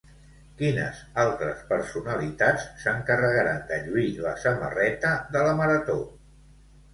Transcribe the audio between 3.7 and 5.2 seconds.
de lluir la samarreta